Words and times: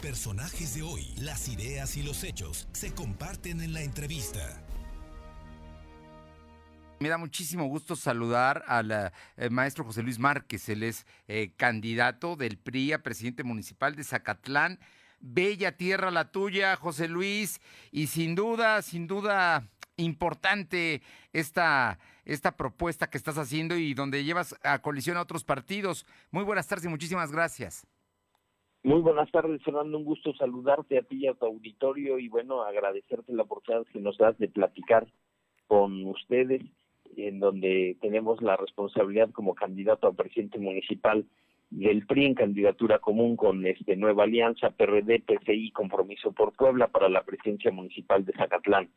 Personajes 0.00 0.74
de 0.74 0.82
hoy, 0.82 1.14
las 1.18 1.48
ideas 1.48 1.96
y 1.96 2.02
los 2.02 2.24
hechos 2.24 2.68
se 2.72 2.92
comparten 2.92 3.60
en 3.60 3.72
la 3.72 3.82
entrevista. 3.82 4.62
Me 6.98 7.08
da 7.08 7.18
muchísimo 7.18 7.66
gusto 7.66 7.96
saludar 7.96 8.64
al 8.66 9.12
eh, 9.36 9.50
maestro 9.50 9.84
José 9.84 10.02
Luis 10.02 10.18
Márquez. 10.18 10.68
Él 10.68 10.82
es 10.82 11.06
eh, 11.28 11.52
candidato 11.56 12.36
del 12.36 12.58
PRI 12.58 12.92
a 12.92 13.02
presidente 13.02 13.44
municipal 13.44 13.94
de 13.94 14.04
Zacatlán. 14.04 14.78
Bella 15.20 15.76
tierra 15.76 16.10
la 16.10 16.32
tuya, 16.32 16.76
José 16.76 17.08
Luis, 17.08 17.60
y 17.90 18.08
sin 18.08 18.34
duda, 18.34 18.82
sin 18.82 19.06
duda 19.06 19.68
importante 19.96 21.02
esta, 21.32 21.98
esta 22.24 22.56
propuesta 22.56 23.08
que 23.08 23.18
estás 23.18 23.38
haciendo 23.38 23.76
y 23.76 23.94
donde 23.94 24.24
llevas 24.24 24.56
a 24.62 24.80
colisión 24.80 25.16
a 25.16 25.22
otros 25.22 25.44
partidos. 25.44 26.06
Muy 26.30 26.44
buenas 26.44 26.66
tardes 26.66 26.86
y 26.86 26.88
muchísimas 26.88 27.30
gracias. 27.30 27.86
Muy 28.84 29.00
buenas 29.00 29.30
tardes, 29.30 29.62
Fernando. 29.62 29.96
Un 29.96 30.04
gusto 30.04 30.34
saludarte 30.34 30.98
a 30.98 31.02
ti 31.02 31.18
y 31.18 31.26
a 31.28 31.34
tu 31.34 31.46
auditorio 31.46 32.18
y 32.18 32.28
bueno, 32.28 32.62
agradecerte 32.62 33.32
la 33.32 33.44
oportunidad 33.44 33.86
que 33.86 34.00
nos 34.00 34.18
das 34.18 34.36
de 34.38 34.48
platicar 34.48 35.06
con 35.68 36.04
ustedes, 36.06 36.62
en 37.16 37.38
donde 37.38 37.96
tenemos 38.00 38.42
la 38.42 38.56
responsabilidad 38.56 39.30
como 39.30 39.54
candidato 39.54 40.08
a 40.08 40.12
presidente 40.12 40.58
municipal 40.58 41.24
del 41.72 42.06
PRI 42.06 42.26
en 42.26 42.34
candidatura 42.34 42.98
común 42.98 43.34
con 43.34 43.66
este 43.66 43.96
Nueva 43.96 44.24
Alianza, 44.24 44.70
PRD, 44.70 45.20
PCI, 45.20 45.70
Compromiso 45.70 46.30
por 46.32 46.52
Puebla 46.52 46.88
para 46.88 47.08
la 47.08 47.22
presidencia 47.22 47.70
municipal 47.70 48.24
de 48.26 48.32
Zacatlán. 48.34 48.90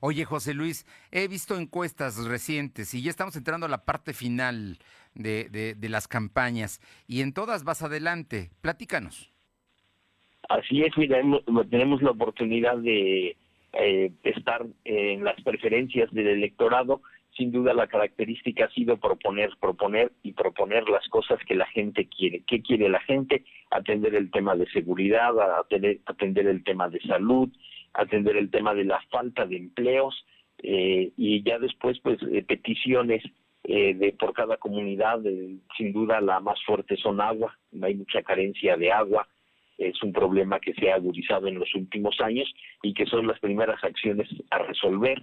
Oye, 0.00 0.24
José 0.24 0.54
Luis, 0.54 0.86
he 1.12 1.28
visto 1.28 1.56
encuestas 1.56 2.24
recientes 2.24 2.94
y 2.94 3.02
ya 3.02 3.10
estamos 3.10 3.36
entrando 3.36 3.66
a 3.66 3.68
la 3.68 3.84
parte 3.84 4.14
final 4.14 4.78
de, 5.14 5.50
de, 5.78 5.88
las 5.90 6.08
campañas 6.08 6.80
y 7.06 7.20
en 7.20 7.34
todas 7.34 7.62
vas 7.62 7.82
adelante. 7.82 8.50
Platícanos. 8.62 9.30
Así 10.48 10.82
es, 10.82 10.96
mira, 10.96 11.20
tenemos 11.70 12.02
la 12.02 12.12
oportunidad 12.12 12.78
de 12.78 13.36
eh, 13.74 14.12
estar 14.22 14.64
en 14.84 15.24
las 15.24 15.40
preferencias 15.42 16.10
del 16.12 16.28
electorado 16.28 17.02
sin 17.36 17.50
duda 17.50 17.74
la 17.74 17.86
característica 17.86 18.66
ha 18.66 18.70
sido 18.70 18.96
proponer, 18.96 19.50
proponer 19.60 20.12
y 20.22 20.32
proponer 20.32 20.88
las 20.88 21.06
cosas 21.08 21.38
que 21.46 21.54
la 21.54 21.66
gente 21.66 22.06
quiere. 22.06 22.42
¿Qué 22.46 22.62
quiere 22.62 22.88
la 22.88 23.00
gente? 23.00 23.44
Atender 23.70 24.14
el 24.14 24.30
tema 24.30 24.54
de 24.54 24.66
seguridad, 24.70 25.32
atender, 25.58 26.46
el 26.46 26.62
tema 26.62 26.88
de 26.88 27.00
salud, 27.00 27.48
atender 27.92 28.36
el 28.36 28.50
tema 28.50 28.74
de 28.74 28.84
la 28.84 29.00
falta 29.10 29.46
de 29.46 29.56
empleos 29.56 30.14
eh, 30.62 31.10
y 31.16 31.42
ya 31.42 31.58
después 31.58 31.98
pues 32.00 32.18
eh, 32.30 32.44
peticiones 32.46 33.22
eh, 33.64 33.94
de 33.94 34.12
por 34.12 34.32
cada 34.32 34.56
comunidad. 34.56 35.20
sin 35.76 35.92
duda 35.92 36.20
la 36.20 36.38
más 36.38 36.62
fuerte 36.64 36.96
son 36.96 37.20
agua, 37.20 37.58
hay 37.82 37.96
mucha 37.96 38.22
carencia 38.22 38.76
de 38.76 38.92
agua. 38.92 39.26
Es 39.76 40.00
un 40.04 40.12
problema 40.12 40.60
que 40.60 40.72
se 40.74 40.92
ha 40.92 40.94
agudizado 40.94 41.48
en 41.48 41.58
los 41.58 41.74
últimos 41.74 42.20
años 42.20 42.48
y 42.80 42.94
que 42.94 43.06
son 43.06 43.26
las 43.26 43.40
primeras 43.40 43.82
acciones 43.82 44.28
a 44.50 44.58
resolver 44.58 45.20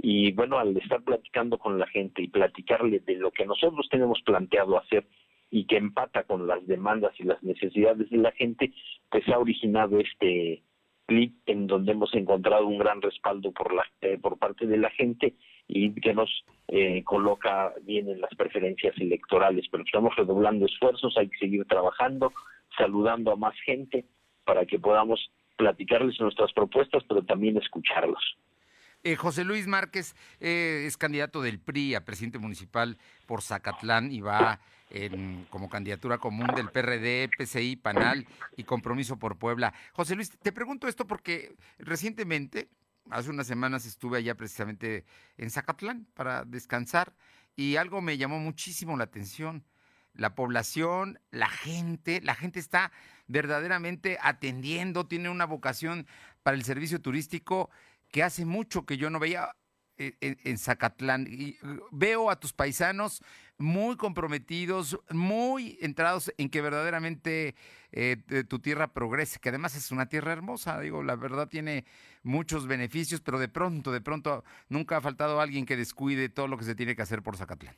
y 0.00 0.32
bueno, 0.32 0.58
al 0.58 0.76
estar 0.76 1.02
platicando 1.02 1.58
con 1.58 1.78
la 1.78 1.86
gente 1.86 2.22
y 2.22 2.28
platicarle 2.28 3.00
de 3.00 3.16
lo 3.16 3.30
que 3.30 3.46
nosotros 3.46 3.88
tenemos 3.90 4.20
planteado 4.22 4.78
hacer 4.78 5.06
y 5.50 5.64
que 5.64 5.76
empata 5.76 6.24
con 6.24 6.46
las 6.46 6.66
demandas 6.66 7.12
y 7.18 7.24
las 7.24 7.42
necesidades 7.42 8.08
de 8.10 8.18
la 8.18 8.32
gente, 8.32 8.72
pues 9.10 9.28
ha 9.28 9.38
originado 9.38 9.98
este 9.98 10.62
clip 11.06 11.34
en 11.46 11.66
donde 11.66 11.92
hemos 11.92 12.14
encontrado 12.14 12.66
un 12.66 12.78
gran 12.78 13.00
respaldo 13.00 13.50
por 13.52 13.74
la 13.74 13.82
eh, 14.02 14.18
por 14.18 14.38
parte 14.38 14.66
de 14.66 14.76
la 14.76 14.90
gente 14.90 15.34
y 15.66 15.92
que 16.00 16.14
nos 16.14 16.44
eh, 16.68 17.02
coloca 17.02 17.72
bien 17.82 18.08
en 18.08 18.20
las 18.20 18.34
preferencias 18.36 18.94
electorales. 18.98 19.66
Pero 19.70 19.84
estamos 19.84 20.14
redoblando 20.16 20.66
esfuerzos, 20.66 21.16
hay 21.16 21.28
que 21.28 21.38
seguir 21.38 21.64
trabajando, 21.64 22.32
saludando 22.76 23.32
a 23.32 23.36
más 23.36 23.54
gente 23.64 24.04
para 24.44 24.64
que 24.64 24.78
podamos 24.78 25.30
platicarles 25.56 26.20
nuestras 26.20 26.52
propuestas, 26.52 27.02
pero 27.08 27.22
también 27.22 27.56
escucharlos. 27.56 28.38
Eh, 29.04 29.16
José 29.16 29.44
Luis 29.44 29.66
Márquez 29.66 30.14
eh, 30.40 30.84
es 30.86 30.96
candidato 30.96 31.40
del 31.40 31.60
PRI 31.60 31.94
a 31.94 32.04
presidente 32.04 32.38
municipal 32.38 32.98
por 33.26 33.42
Zacatlán 33.42 34.10
y 34.10 34.20
va 34.20 34.60
como 35.50 35.68
candidatura 35.68 36.16
común 36.16 36.46
del 36.56 36.70
PRD, 36.70 37.28
PCI, 37.36 37.76
PANAL 37.76 38.26
y 38.56 38.64
Compromiso 38.64 39.18
por 39.18 39.36
Puebla. 39.36 39.74
José 39.92 40.14
Luis, 40.14 40.30
te 40.30 40.50
pregunto 40.50 40.88
esto 40.88 41.06
porque 41.06 41.56
recientemente, 41.78 42.70
hace 43.10 43.28
unas 43.28 43.46
semanas, 43.46 43.84
estuve 43.84 44.16
allá 44.16 44.34
precisamente 44.34 45.04
en 45.36 45.50
Zacatlán 45.50 46.06
para 46.14 46.46
descansar 46.46 47.14
y 47.54 47.76
algo 47.76 48.00
me 48.00 48.16
llamó 48.16 48.38
muchísimo 48.38 48.96
la 48.96 49.04
atención. 49.04 49.62
La 50.14 50.34
población, 50.34 51.20
la 51.30 51.50
gente, 51.50 52.22
la 52.22 52.34
gente 52.34 52.58
está 52.58 52.90
verdaderamente 53.26 54.16
atendiendo, 54.22 55.06
tiene 55.06 55.28
una 55.28 55.44
vocación 55.44 56.06
para 56.42 56.56
el 56.56 56.64
servicio 56.64 57.00
turístico 57.00 57.68
que 58.10 58.22
hace 58.22 58.44
mucho 58.44 58.84
que 58.86 58.96
yo 58.96 59.10
no 59.10 59.18
veía 59.18 59.50
eh, 60.00 60.14
en, 60.20 60.58
Zacatlán. 60.58 61.26
Y 61.28 61.58
veo 61.90 62.30
a 62.30 62.38
tus 62.38 62.52
paisanos 62.52 63.20
muy 63.58 63.96
comprometidos, 63.96 64.96
muy 65.10 65.76
entrados 65.80 66.32
en 66.38 66.50
que 66.50 66.60
verdaderamente 66.60 67.56
eh, 67.90 68.16
tu 68.48 68.60
tierra 68.60 68.92
progrese, 68.92 69.40
que 69.40 69.48
además 69.48 69.74
es 69.74 69.90
una 69.90 70.08
tierra 70.08 70.32
hermosa, 70.32 70.78
digo, 70.78 71.02
la 71.02 71.16
verdad 71.16 71.48
tiene 71.48 71.84
muchos 72.22 72.68
beneficios, 72.68 73.20
pero 73.20 73.40
de 73.40 73.48
pronto, 73.48 73.90
de 73.90 74.00
pronto 74.00 74.44
nunca 74.68 74.98
ha 74.98 75.00
faltado 75.00 75.40
alguien 75.40 75.66
que 75.66 75.76
descuide 75.76 76.28
todo 76.28 76.46
lo 76.46 76.58
que 76.58 76.64
se 76.64 76.76
tiene 76.76 76.94
que 76.94 77.02
hacer 77.02 77.22
por 77.22 77.36
Zacatlán. 77.36 77.76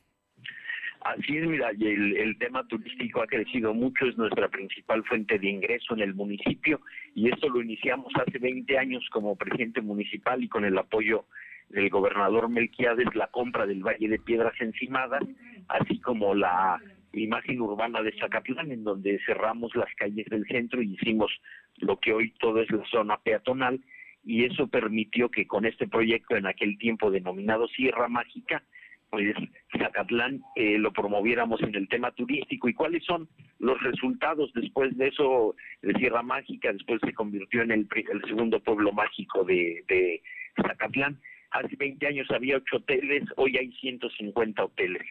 Así 1.16 1.36
es, 1.36 1.46
mira, 1.48 1.70
el, 1.70 2.16
el 2.16 2.38
tema 2.38 2.64
turístico 2.68 3.20
ha 3.20 3.26
crecido 3.26 3.74
mucho, 3.74 4.06
es 4.06 4.16
nuestra 4.16 4.48
principal 4.48 5.02
fuente 5.04 5.38
de 5.40 5.48
ingreso 5.48 5.94
en 5.94 6.02
el 6.02 6.14
municipio 6.14 6.80
y 7.14 7.28
esto 7.28 7.48
lo 7.48 7.60
iniciamos 7.60 8.12
hace 8.14 8.38
20 8.38 8.78
años 8.78 9.04
como 9.10 9.34
presidente 9.34 9.80
municipal 9.80 10.42
y 10.42 10.48
con 10.48 10.64
el 10.64 10.78
apoyo 10.78 11.24
del 11.68 11.90
gobernador 11.90 12.48
Melquiades, 12.48 13.12
la 13.14 13.26
compra 13.26 13.66
del 13.66 13.82
Valle 13.82 14.08
de 14.08 14.18
Piedras 14.20 14.54
Encimadas, 14.60 15.22
así 15.68 16.00
como 16.00 16.34
la 16.34 16.80
imagen 17.12 17.60
urbana 17.60 18.02
de 18.02 18.12
Zacatlán, 18.18 18.70
en 18.70 18.84
donde 18.84 19.18
cerramos 19.26 19.74
las 19.74 19.92
calles 19.96 20.26
del 20.26 20.46
centro 20.46 20.80
y 20.80 20.94
hicimos 20.94 21.32
lo 21.78 21.98
que 21.98 22.12
hoy 22.12 22.32
todo 22.38 22.60
es 22.60 22.70
la 22.70 22.84
zona 22.86 23.18
peatonal, 23.18 23.80
y 24.24 24.44
eso 24.44 24.68
permitió 24.68 25.28
que 25.28 25.46
con 25.46 25.64
este 25.64 25.88
proyecto 25.88 26.36
en 26.36 26.46
aquel 26.46 26.78
tiempo 26.78 27.10
denominado 27.10 27.66
Sierra 27.68 28.06
Mágica, 28.06 28.62
pues 29.10 29.34
Zacatlán 29.80 30.42
eh, 30.56 30.78
lo 30.78 30.92
promoviéramos 30.92 31.62
en 31.62 31.74
el 31.74 31.88
tema 31.88 32.10
turístico 32.12 32.68
y 32.68 32.74
cuáles 32.74 33.04
son 33.04 33.28
los 33.58 33.80
resultados 33.82 34.52
después 34.54 34.96
de 34.96 35.08
eso 35.08 35.54
de 35.82 35.94
Sierra 35.94 36.22
Mágica, 36.22 36.72
después 36.72 37.00
se 37.04 37.14
convirtió 37.14 37.62
en 37.62 37.70
el, 37.70 37.88
segundo 38.26 38.60
pueblo 38.60 38.92
mágico 38.92 39.44
de, 39.44 40.22
Zacatlán. 40.56 41.18
Hace 41.50 41.74
20 41.76 42.06
años 42.06 42.30
había 42.30 42.58
ocho 42.58 42.76
hoteles, 42.76 43.24
hoy 43.36 43.56
hay 43.56 43.72
150 43.72 44.64
hoteles. 44.64 45.02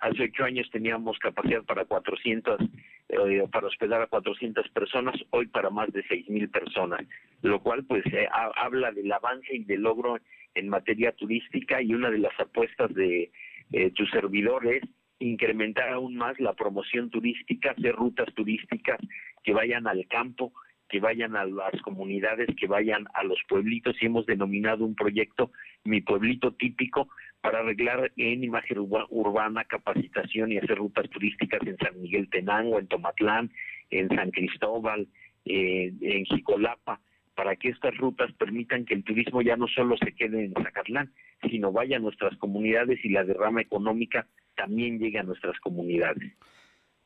Hace 0.00 0.24
ocho 0.24 0.44
años 0.44 0.68
teníamos 0.70 1.18
capacidad 1.18 1.64
para 1.64 1.84
400, 1.84 2.60
eh, 3.08 3.44
para 3.50 3.66
hospedar 3.66 4.02
a 4.02 4.06
400 4.06 4.68
personas, 4.68 5.16
hoy 5.30 5.46
para 5.46 5.70
más 5.70 5.92
de 5.92 6.04
6.000 6.04 6.50
personas, 6.52 7.00
lo 7.42 7.60
cual 7.60 7.84
pues 7.84 8.04
eh, 8.06 8.28
habla 8.30 8.92
del 8.92 9.10
avance 9.10 9.56
y 9.56 9.64
del 9.64 9.82
logro 9.82 10.18
en 10.54 10.68
materia 10.68 11.12
turística 11.12 11.82
y 11.82 11.94
una 11.94 12.10
de 12.10 12.18
las 12.18 12.38
apuestas 12.38 12.94
de 12.94 13.30
eh, 13.72 13.90
tu 13.90 14.06
servidor 14.06 14.66
es 14.66 14.82
incrementar 15.18 15.90
aún 15.90 16.16
más 16.16 16.38
la 16.40 16.54
promoción 16.54 17.10
turística, 17.10 17.72
hacer 17.72 17.94
rutas 17.94 18.32
turísticas 18.34 18.98
que 19.42 19.52
vayan 19.52 19.86
al 19.86 20.06
campo, 20.06 20.52
que 20.88 21.00
vayan 21.00 21.36
a 21.36 21.44
las 21.44 21.80
comunidades, 21.82 22.48
que 22.56 22.66
vayan 22.66 23.06
a 23.14 23.24
los 23.24 23.38
pueblitos. 23.48 23.96
Y 24.00 24.06
hemos 24.06 24.26
denominado 24.26 24.84
un 24.84 24.94
proyecto 24.94 25.50
Mi 25.84 26.00
Pueblito 26.00 26.52
Típico 26.52 27.08
para 27.40 27.60
arreglar 27.60 28.10
en 28.16 28.42
imagen 28.42 28.78
urbana, 28.78 29.64
capacitación 29.64 30.52
y 30.52 30.58
hacer 30.58 30.78
rutas 30.78 31.08
turísticas 31.10 31.60
en 31.66 31.76
San 31.76 32.00
Miguel 32.00 32.28
Tenango, 32.30 32.78
en 32.78 32.88
Tomatlán, 32.88 33.50
en 33.90 34.08
San 34.08 34.30
Cristóbal, 34.30 35.08
eh, 35.44 35.92
en 36.00 36.24
Jicolapa, 36.24 37.00
para 37.38 37.54
que 37.54 37.68
estas 37.68 37.96
rutas 37.98 38.32
permitan 38.32 38.84
que 38.84 38.94
el 38.94 39.04
turismo 39.04 39.42
ya 39.42 39.56
no 39.56 39.68
solo 39.68 39.96
se 39.96 40.12
quede 40.12 40.46
en 40.46 40.54
Zacatlán, 40.54 41.12
sino 41.48 41.70
vaya 41.70 41.98
a 41.98 42.00
nuestras 42.00 42.36
comunidades 42.38 42.98
y 43.04 43.10
la 43.10 43.22
derrama 43.22 43.60
económica 43.60 44.26
también 44.56 44.98
llegue 44.98 45.20
a 45.20 45.22
nuestras 45.22 45.56
comunidades. 45.60 46.32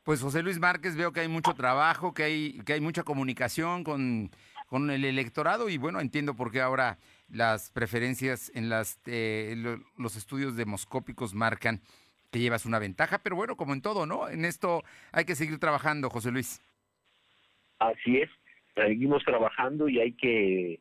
Pues 0.02 0.23
José 0.23 0.43
Luis 0.43 0.58
Márquez, 0.58 0.96
veo 0.96 1.12
que 1.12 1.20
hay 1.20 1.29
mucho 1.29 1.52
trabajo, 1.52 2.14
que 2.14 2.23
hay, 2.23 2.61
que 2.64 2.73
hay 2.73 2.81
mucha 2.81 3.02
comunicación 3.02 3.84
con, 3.84 4.31
con 4.69 4.90
el 4.90 5.05
electorado 5.05 5.69
y 5.69 5.76
bueno, 5.76 6.00
entiendo 6.00 6.34
por 6.34 6.50
qué 6.50 6.62
ahora 6.62 6.96
las 7.29 7.70
preferencias 7.70 8.50
en 8.55 8.70
las, 8.70 8.99
eh, 9.05 9.55
los 9.99 10.17
estudios 10.17 10.56
demoscópicos 10.56 11.34
marcan 11.34 11.82
que 12.31 12.38
llevas 12.38 12.64
una 12.64 12.79
ventaja, 12.79 13.19
pero 13.19 13.37
bueno, 13.37 13.58
como 13.58 13.75
en 13.75 13.82
todo, 13.82 14.06
¿no? 14.06 14.31
En 14.31 14.46
esto 14.46 14.82
hay 15.12 15.26
que 15.26 15.34
seguir 15.34 15.58
trabajando, 15.58 16.08
José 16.08 16.31
Luis. 16.31 16.62
Así 17.79 18.17
es, 18.17 18.31
seguimos 18.74 19.24
trabajando 19.24 19.88
y 19.88 20.00
hay 20.00 20.12
que, 20.12 20.80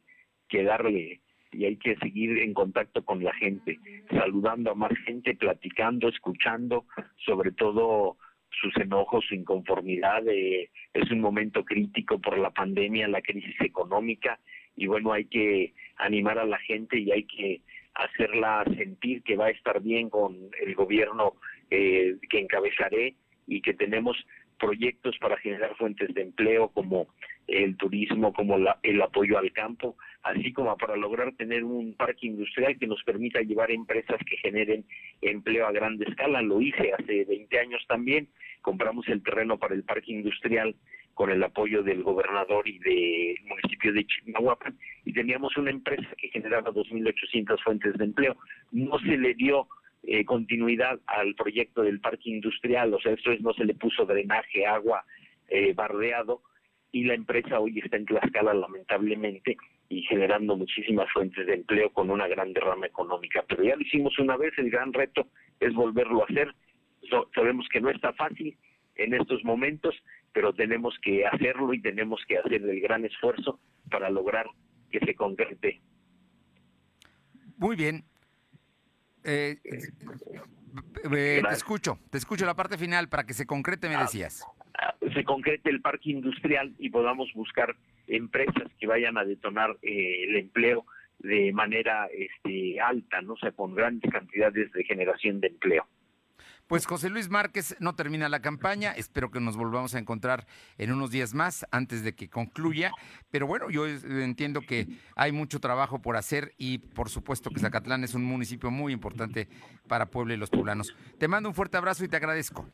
darle 0.63 1.21
y 1.51 1.65
hay 1.65 1.75
que 1.77 1.95
seguir 1.97 2.37
en 2.39 2.53
contacto 2.53 3.03
con 3.03 3.23
la 3.23 3.33
gente, 3.33 3.77
saludando 4.09 4.71
a 4.71 4.75
más 4.75 4.91
gente, 5.05 5.35
platicando, 5.35 6.07
escuchando, 6.07 6.85
sobre 7.25 7.51
todo 7.51 8.17
sus 8.49 8.75
enojos, 8.77 9.25
su 9.27 9.35
inconformidad. 9.35 10.25
Eh, 10.27 10.69
es 10.93 11.11
un 11.11 11.19
momento 11.19 11.65
crítico 11.65 12.19
por 12.19 12.37
la 12.37 12.51
pandemia, 12.51 13.07
la 13.07 13.21
crisis 13.21 13.55
económica, 13.59 14.39
y 14.75 14.87
bueno, 14.87 15.11
hay 15.11 15.25
que 15.25 15.73
animar 15.97 16.39
a 16.39 16.45
la 16.45 16.57
gente 16.59 16.97
y 16.97 17.11
hay 17.11 17.23
que 17.23 17.61
hacerla 17.93 18.63
sentir 18.77 19.21
que 19.23 19.35
va 19.35 19.47
a 19.47 19.51
estar 19.51 19.81
bien 19.81 20.09
con 20.09 20.37
el 20.61 20.75
gobierno 20.75 21.33
eh, 21.69 22.15
que 22.29 22.39
encabezaré 22.39 23.15
y 23.47 23.61
que 23.61 23.73
tenemos 23.73 24.17
proyectos 24.61 25.17
para 25.19 25.37
generar 25.37 25.75
fuentes 25.75 26.13
de 26.13 26.21
empleo 26.21 26.69
como 26.69 27.07
el 27.47 27.75
turismo, 27.75 28.31
como 28.31 28.57
el 28.83 29.01
apoyo 29.01 29.37
al 29.39 29.51
campo, 29.51 29.97
así 30.23 30.53
como 30.53 30.77
para 30.77 30.95
lograr 30.95 31.33
tener 31.33 31.63
un 31.63 31.95
parque 31.95 32.27
industrial 32.27 32.77
que 32.77 32.87
nos 32.87 33.03
permita 33.03 33.41
llevar 33.41 33.71
empresas 33.71 34.19
que 34.25 34.37
generen 34.37 34.85
empleo 35.21 35.65
a 35.65 35.71
grande 35.71 36.05
escala. 36.07 36.41
Lo 36.41 36.61
hice 36.61 36.93
hace 36.93 37.25
20 37.25 37.59
años 37.59 37.83
también, 37.87 38.27
compramos 38.61 39.07
el 39.07 39.23
terreno 39.23 39.57
para 39.57 39.73
el 39.73 39.83
parque 39.83 40.11
industrial 40.11 40.75
con 41.15 41.29
el 41.29 41.43
apoyo 41.43 41.83
del 41.83 42.03
gobernador 42.03 42.67
y 42.67 42.79
del 42.79 43.35
municipio 43.45 43.91
de 43.91 44.05
Chimahuapan 44.05 44.77
y 45.03 45.11
teníamos 45.11 45.57
una 45.57 45.71
empresa 45.71 46.07
que 46.17 46.29
generaba 46.29 46.71
2.800 46.71 47.61
fuentes 47.63 47.97
de 47.97 48.05
empleo. 48.05 48.37
No 48.71 48.97
se 48.99 49.17
le 49.17 49.33
dio 49.33 49.67
eh, 50.03 50.25
continuidad 50.25 50.99
al 51.05 51.35
proyecto 51.35 51.83
del 51.83 51.99
parque 51.99 52.29
industrial, 52.29 52.93
o 52.93 52.99
sea, 52.99 53.13
esto 53.13 53.31
es, 53.31 53.41
no 53.41 53.53
se 53.53 53.65
le 53.65 53.75
puso 53.75 54.05
drenaje, 54.05 54.65
agua, 54.65 55.05
eh, 55.47 55.73
bardeado, 55.73 56.41
y 56.91 57.03
la 57.03 57.13
empresa 57.13 57.59
hoy 57.59 57.79
está 57.79 57.97
en 57.97 58.05
Tlaxcala 58.05 58.53
lamentablemente 58.53 59.57
y 59.89 60.01
generando 60.03 60.57
muchísimas 60.57 61.09
fuentes 61.11 61.45
de 61.45 61.53
empleo 61.53 61.91
con 61.91 62.09
una 62.09 62.27
gran 62.27 62.51
derrama 62.53 62.87
económica. 62.87 63.43
Pero 63.47 63.63
ya 63.63 63.75
lo 63.75 63.81
hicimos 63.81 64.17
una 64.19 64.37
vez, 64.37 64.53
el 64.57 64.69
gran 64.69 64.91
reto 64.91 65.27
es 65.59 65.73
volverlo 65.73 66.21
a 66.21 66.25
hacer. 66.25 66.53
sabemos 67.35 67.67
que 67.71 67.81
no 67.81 67.89
está 67.89 68.13
fácil 68.13 68.57
en 68.95 69.13
estos 69.13 69.43
momentos, 69.43 69.95
pero 70.33 70.53
tenemos 70.53 70.97
que 71.01 71.25
hacerlo 71.25 71.73
y 71.73 71.81
tenemos 71.81 72.21
que 72.27 72.37
hacer 72.37 72.61
el 72.61 72.81
gran 72.81 73.05
esfuerzo 73.05 73.59
para 73.89 74.09
lograr 74.09 74.47
que 74.91 74.99
se 74.99 75.15
concrete. 75.15 75.81
Muy 77.57 77.75
bien. 77.75 78.03
Eh, 79.23 79.57
eh, 79.63 79.79
eh, 81.13 81.41
te 81.47 81.53
escucho, 81.53 81.99
te 82.09 82.17
escucho 82.17 82.45
la 82.45 82.55
parte 82.55 82.77
final 82.77 83.09
para 83.09 83.25
que 83.25 83.33
se 83.33 83.45
concrete, 83.45 83.89
me 83.89 83.95
ah, 83.95 84.01
decías. 84.01 84.45
Ah, 84.79 84.95
se 85.13 85.23
concrete 85.23 85.69
el 85.69 85.81
parque 85.81 86.11
industrial 86.11 86.73
y 86.79 86.89
podamos 86.89 87.31
buscar 87.33 87.75
empresas 88.07 88.71
que 88.79 88.87
vayan 88.87 89.17
a 89.17 89.23
detonar 89.23 89.77
el 89.81 90.35
empleo 90.35 90.85
de 91.19 91.53
manera 91.53 92.07
este, 92.07 92.79
alta, 92.79 93.21
no 93.21 93.33
o 93.33 93.37
sea, 93.37 93.51
con 93.51 93.75
grandes 93.75 94.11
cantidades 94.11 94.71
de 94.71 94.83
generación 94.83 95.39
de 95.39 95.47
empleo. 95.47 95.85
Pues 96.71 96.85
José 96.85 97.09
Luis 97.09 97.29
Márquez 97.29 97.75
no 97.81 97.95
termina 97.95 98.29
la 98.29 98.41
campaña, 98.41 98.93
espero 98.93 99.29
que 99.29 99.41
nos 99.41 99.57
volvamos 99.57 99.93
a 99.93 99.99
encontrar 99.99 100.47
en 100.77 100.93
unos 100.93 101.11
días 101.11 101.33
más 101.33 101.65
antes 101.69 102.01
de 102.01 102.15
que 102.15 102.29
concluya, 102.29 102.93
pero 103.29 103.45
bueno, 103.45 103.69
yo 103.69 103.85
entiendo 103.85 104.61
que 104.61 104.87
hay 105.17 105.33
mucho 105.33 105.59
trabajo 105.59 106.01
por 106.01 106.15
hacer 106.15 106.53
y 106.57 106.77
por 106.77 107.09
supuesto 107.09 107.49
que 107.49 107.59
Zacatlán 107.59 108.05
es 108.05 108.13
un 108.13 108.23
municipio 108.23 108.71
muy 108.71 108.93
importante 108.93 109.49
para 109.89 110.05
Puebla 110.05 110.35
y 110.35 110.37
los 110.37 110.49
poblanos. 110.49 110.95
Te 111.17 111.27
mando 111.27 111.49
un 111.49 111.55
fuerte 111.55 111.75
abrazo 111.75 112.05
y 112.05 112.07
te 112.07 112.15
agradezco. 112.15 112.65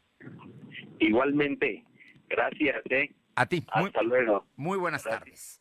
Igualmente, 1.00 1.84
gracias. 2.30 2.76
¿eh? 2.92 3.16
A 3.34 3.48
ti. 3.48 3.66
Hasta 3.68 4.04
luego. 4.04 4.46
Muy 4.58 4.78
buenas 4.78 5.06
tardes. 5.06 5.60